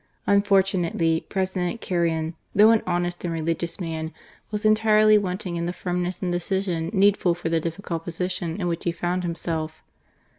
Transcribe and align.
Unfortunately, 0.25 1.27
President 1.29 1.79
Carrion, 1.79 2.33
though 2.55 2.71
an 2.71 2.81
honest 2.87 3.23
and 3.23 3.31
religious 3.31 3.79
man, 3.79 4.11
was 4.49 4.65
entirely 4.65 5.15
wanting 5.15 5.57
in 5.57 5.67
the 5.67 5.71
firmness 5.73 6.23
and 6.23 6.31
decision 6.31 6.89
needful 6.91 7.35
for 7.35 7.49
the 7.49 7.59
difficult 7.59 8.03
position 8.03 8.59
in 8.59 8.67
which 8.67 8.83
he 8.85 8.91
found 8.91 9.21
himself. 9.21 9.83